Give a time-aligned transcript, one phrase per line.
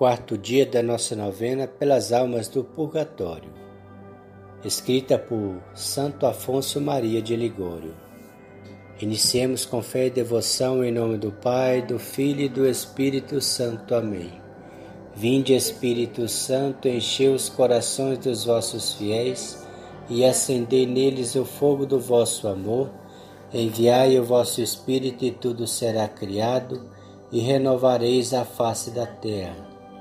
[0.00, 3.50] quarto dia da nossa novena pelas almas do purgatório,
[4.64, 7.94] escrita por Santo Afonso Maria de Ligório.
[8.98, 13.94] Iniciemos com fé e devoção em nome do Pai, do Filho e do Espírito Santo.
[13.94, 14.32] Amém.
[15.14, 19.62] Vinde, Espírito Santo, enchei os corações dos vossos fiéis
[20.08, 22.88] e acendei neles o fogo do vosso amor.
[23.52, 26.88] Enviai o vosso Espírito e tudo será criado
[27.30, 29.69] e renovareis a face da terra.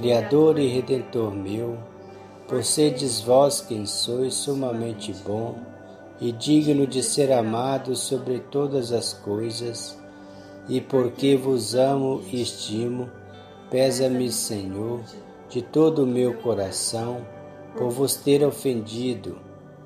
[0.00, 1.76] Criador e Redentor meu,
[2.48, 5.58] por sedes vós quem sois sumamente bom
[6.18, 10.00] e digno de ser amado sobre todas as coisas,
[10.66, 13.10] e porque vos amo e estimo,
[13.70, 15.02] pesa-me, Senhor,
[15.50, 17.20] de todo o meu coração,
[17.76, 19.36] por vos ter ofendido,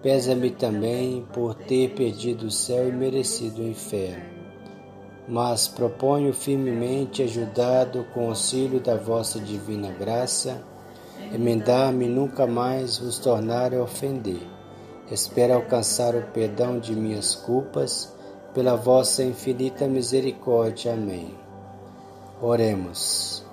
[0.00, 4.37] pesa-me também por ter perdido o céu e merecido o inferno
[5.28, 10.62] mas proponho firmemente, ajudado com o auxílio da vossa divina graça,
[11.32, 14.40] emendar-me nunca mais vos tornar a ofender.
[15.10, 18.14] Espero alcançar o perdão de minhas culpas
[18.54, 20.94] pela vossa infinita misericórdia.
[20.94, 21.34] Amém.
[22.40, 23.44] Oremos.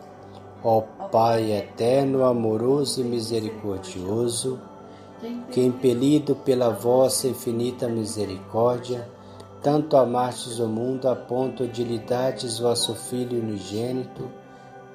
[0.63, 4.59] Ó Pai eterno, amoroso e misericordioso,
[5.51, 9.07] que impelido pela vossa infinita misericórdia,
[9.65, 14.29] tanto amastes o mundo a ponto de lhe dardes vosso Filho unigênito,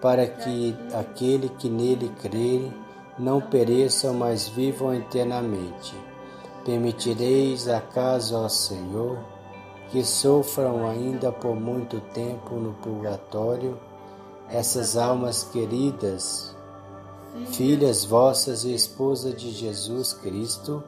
[0.00, 2.72] para que aquele que nele crere
[3.18, 5.92] não pereçam, mas vivam eternamente.
[6.64, 9.18] Permitireis acaso, ó Senhor,
[9.91, 13.76] que sofram ainda por muito tempo no purgatório
[14.48, 16.54] essas almas queridas,
[17.47, 20.80] filhas vossas e esposa de Jesus Cristo,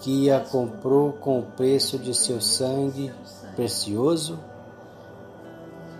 [0.00, 3.12] que a comprou com o preço de seu sangue
[3.54, 4.38] precioso?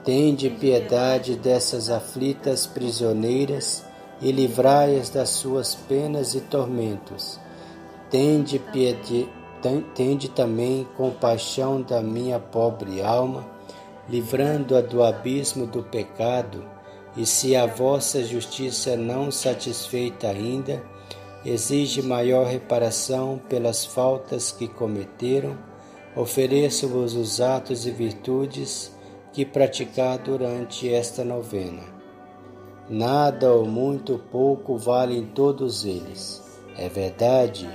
[0.03, 3.85] Tende piedade dessas aflitas prisioneiras
[4.21, 7.39] e livrai-as das suas penas e tormentos.
[8.11, 9.29] Tende, piedade,
[9.95, 13.47] tende também compaixão da minha pobre alma,
[14.09, 16.65] livrando-a do abismo do pecado,
[17.17, 20.83] e se a vossa justiça não satisfeita ainda,
[21.45, 25.57] exige maior reparação pelas faltas que cometeram,
[26.15, 28.93] ofereço-vos os atos e virtudes
[29.33, 31.83] que praticar durante esta novena.
[32.89, 36.43] Nada ou muito pouco valem todos eles,
[36.77, 37.69] é verdade,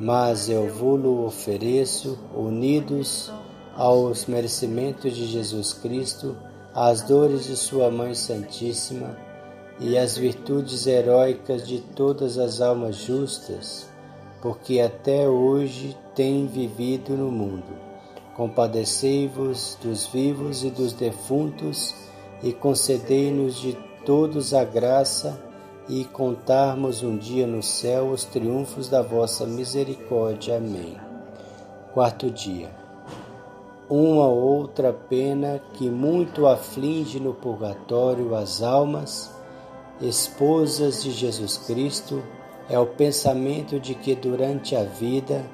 [0.00, 3.32] mas eu vos ofereço unidos
[3.74, 6.36] aos merecimentos de Jesus Cristo,
[6.72, 9.25] às dores de Sua Mãe Santíssima,
[9.78, 13.88] e as virtudes heróicas de todas as almas justas,
[14.40, 17.86] porque até hoje têm vivido no mundo.
[18.34, 21.94] Compadecei-vos dos vivos e dos defuntos
[22.42, 25.38] e concedei-nos de todos a graça
[25.88, 30.56] e contarmos um dia no céu os triunfos da vossa misericórdia.
[30.56, 30.96] Amém.
[31.94, 32.70] Quarto dia.
[33.88, 39.35] Uma outra pena que muito aflige no purgatório as almas
[40.00, 42.22] esposas de Jesus Cristo,
[42.68, 45.44] é o pensamento de que durante a vida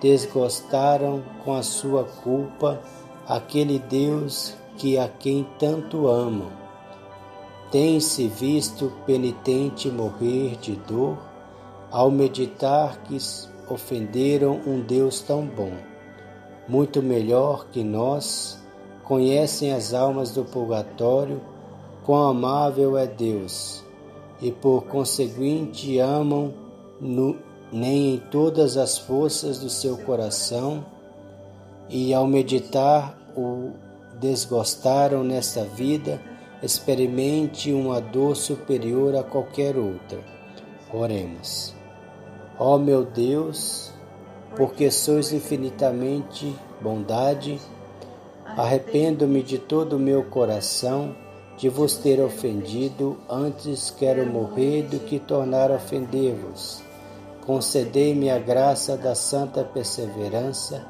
[0.00, 2.80] desgostaram com a sua culpa
[3.26, 6.50] aquele Deus que a quem tanto amam.
[7.70, 11.18] Tem-se visto penitente morrer de dor
[11.90, 13.18] ao meditar que
[13.68, 15.72] ofenderam um Deus tão bom,
[16.66, 18.58] muito melhor que nós,
[19.04, 21.40] conhecem as almas do purgatório,
[22.04, 23.87] quão amável é Deus
[24.40, 26.54] e por conseguinte amam
[27.00, 27.36] no,
[27.72, 30.84] nem em todas as forças do seu coração,
[31.88, 33.72] e ao meditar o
[34.20, 36.20] desgostaram nesta vida,
[36.62, 40.18] experimente uma dor superior a qualquer outra.
[40.92, 41.74] Oremos.
[42.58, 43.92] Ó meu Deus,
[44.56, 47.60] porque sois infinitamente bondade,
[48.44, 51.14] arrependo-me de todo o meu coração
[51.58, 56.80] de vos ter ofendido, antes quero morrer do que tornar a ofender-vos.
[57.44, 60.86] Concedei-me a graça da santa perseverança,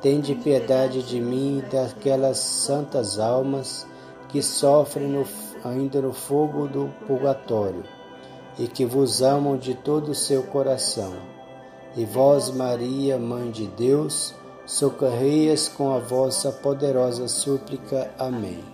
[0.00, 3.84] tende piedade de mim e daquelas santas almas
[4.28, 5.26] que sofrem no,
[5.64, 7.84] ainda no fogo do purgatório.
[8.56, 11.12] e que vos amam de todo o seu coração.
[11.96, 14.32] E vós, Maria, Mãe de Deus,
[14.64, 18.10] socorrei-as com a vossa poderosa súplica.
[18.16, 18.73] Amém.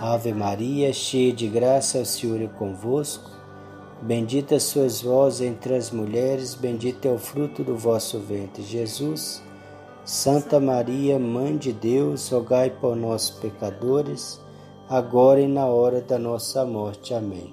[0.00, 3.30] Ave Maria, cheia de graça, o Senhor é convosco.
[4.00, 9.42] Bendita sois vós entre as mulheres, bendito é o fruto do vosso ventre, Jesus.
[10.04, 14.40] Santa Maria, Mãe de Deus, rogai por nós pecadores,
[14.88, 17.12] agora e na hora da nossa morte.
[17.12, 17.52] Amém.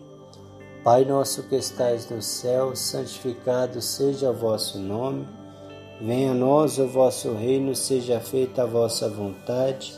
[0.83, 5.27] Pai nosso que estais no céu, santificado seja o vosso nome.
[5.99, 9.97] Venha a nós o vosso reino, seja feita a vossa vontade,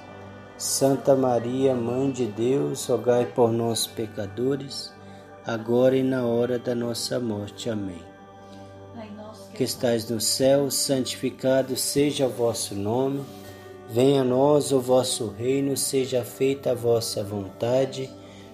[0.61, 4.93] Santa Maria, Mãe de Deus, rogai por nós, pecadores,
[5.43, 7.67] agora e na hora da nossa morte.
[7.67, 8.03] Amém.
[9.55, 13.23] Que estais no céu, santificado seja o vosso nome.
[13.89, 18.07] Venha a nós o vosso reino, seja feita a vossa vontade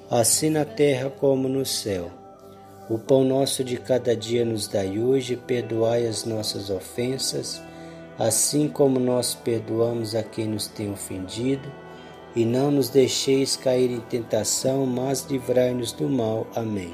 [0.09, 2.09] assim na terra como no céu.
[2.89, 7.61] O pão nosso de cada dia nos dai hoje, perdoai as nossas ofensas,
[8.17, 11.69] assim como nós perdoamos a quem nos tem ofendido,
[12.37, 16.45] e não nos deixeis cair em tentação, mas livrai-nos do mal.
[16.55, 16.93] Amém.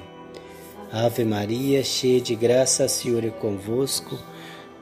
[0.90, 4.18] Ave Maria, cheia de graça, o Senhor é convosco.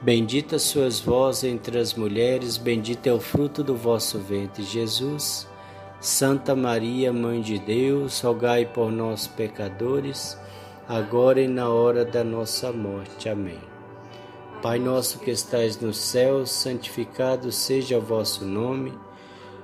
[0.00, 5.48] Bendita sois vós entre as mulheres, bendito é o fruto do vosso ventre, Jesus.
[6.00, 10.38] Santa Maria, Mãe de Deus, rogai por nós, pecadores,
[10.88, 13.28] agora e na hora da nossa morte.
[13.28, 13.58] Amém.
[14.62, 18.92] Pai nosso que estais no céu, santificado seja o vosso nome.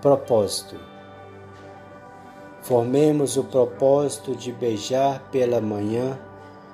[0.00, 0.76] Propósito:
[2.62, 6.18] Formemos o propósito de beijar pela manhã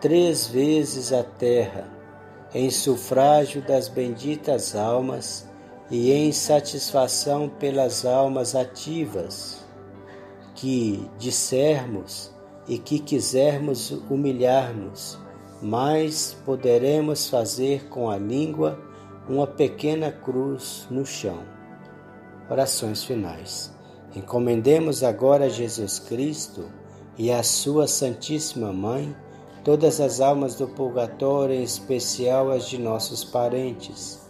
[0.01, 1.89] três vezes a terra,
[2.55, 5.49] em sufrágio das benditas almas
[5.91, 9.65] e em satisfação pelas almas ativas
[10.55, 12.31] que dissermos
[12.69, 15.19] e que quisermos humilhar-nos,
[15.61, 18.79] mas poderemos fazer com a língua
[19.29, 21.56] uma pequena cruz no chão.
[22.49, 23.73] Orações finais.
[24.15, 26.65] Encomendemos agora a Jesus Cristo
[27.19, 29.15] e a Sua Santíssima Mãe
[29.67, 34.25] todas as almas do purgatório, em especial as de nossos parentes,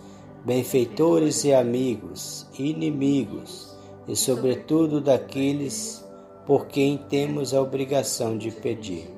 [0.47, 3.77] benfeitores e amigos, inimigos,
[4.09, 6.03] e sobretudo daqueles
[6.47, 9.15] por quem temos a obrigação de pedir.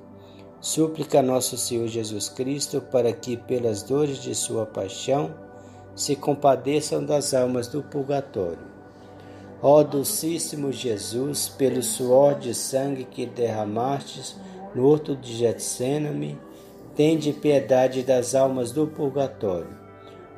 [0.60, 5.32] Súplica nosso Senhor Jesus Cristo para que, pelas dores de sua paixão,
[5.94, 8.77] se compadeçam das almas do purgatório.
[9.60, 14.36] Ó Docíssimo Jesus, pelo suor de sangue que derramastes
[14.72, 16.38] no horto de Getsêname,
[16.94, 19.76] tende piedade das almas do purgatório.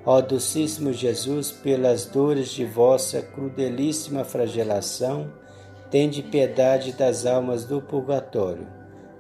[0.07, 5.31] Ó Docíssimo Jesus, pelas dores de vossa crudelíssima flagelação,
[5.91, 8.67] tende piedade das almas do purgatório.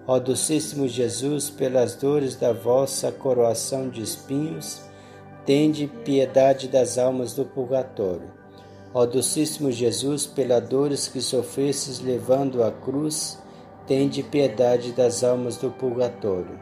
[0.06, 4.80] Ó Docíssimo Jesus, pelas dores da vossa coroação de espinhos,
[5.44, 8.39] tende piedade das almas do purgatório.
[8.92, 13.38] Ó Docíssimo Jesus, pelas dores que sofrestes levando a cruz,
[13.86, 16.58] tende piedade das almas do purgatório.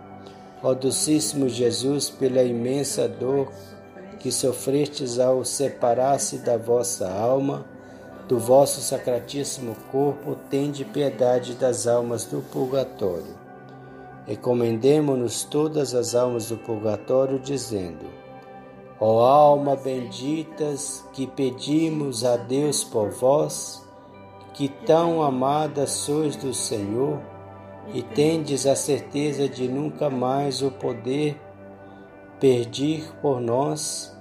[0.62, 3.50] Ó Docíssimo Jesus, pela imensa dor
[4.18, 7.64] que sofrestes ao separar-se da vossa alma,
[8.28, 13.38] do vosso sacratíssimo corpo, tende piedade das almas do purgatório.
[14.26, 18.17] Recomendemo-nos todas as almas do purgatório, dizendo:
[19.00, 23.86] Ó alma benditas, que pedimos a Deus por vós,
[24.52, 27.20] que tão amadas sois do Senhor,
[27.94, 31.40] e tendes a certeza de nunca mais o poder
[32.40, 34.16] perdir por nós,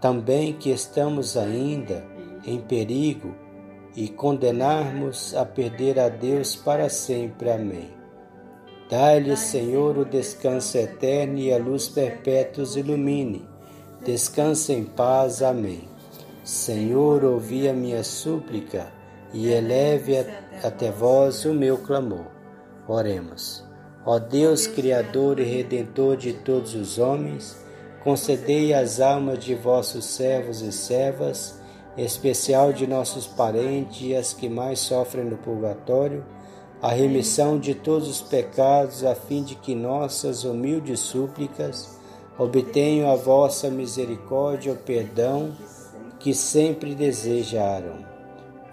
[0.00, 2.06] também que estamos ainda
[2.46, 3.34] em perigo
[3.96, 7.50] e condenarmos a perder a Deus para sempre.
[7.50, 7.90] Amém.
[8.88, 13.53] Dai-lhe, Senhor, o descanso eterno e a luz perpétua ilumine
[14.04, 15.42] Descanse em paz.
[15.42, 15.88] Amém.
[16.44, 18.92] Senhor, ouvi a minha súplica
[19.32, 20.18] e eleve
[20.62, 22.26] até vós o meu clamor.
[22.86, 23.64] Oremos.
[24.04, 27.64] Ó Deus, Criador e Redentor de todos os homens,
[28.02, 31.58] concedei às almas de vossos servos e servas,
[31.96, 36.22] especial de nossos parentes e as que mais sofrem no purgatório,
[36.82, 41.93] a remissão de todos os pecados, a fim de que nossas humildes súplicas
[42.38, 45.52] obtenham a vossa misericórdia o perdão
[46.18, 48.04] que sempre desejaram.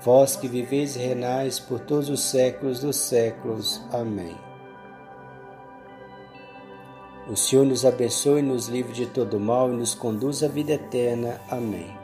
[0.04, 3.82] Vós que viveis e renais por todos os séculos dos séculos.
[3.92, 4.36] Amém.
[7.30, 11.40] O Senhor nos abençoe, nos livre de todo mal e nos conduz à vida eterna.
[11.50, 11.96] Amém.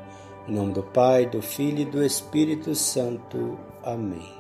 [0.48, 3.58] Em nome do Pai, do Filho e do Espírito Santo.
[3.84, 4.37] Amém.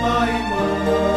[0.00, 1.15] my mind.